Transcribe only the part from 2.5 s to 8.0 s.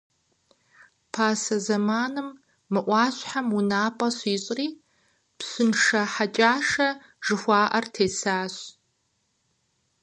мы ӏуащхьэм унапӏэ щищӏри, Пщыншэ Хьэкӏашэ жыхуаӏэр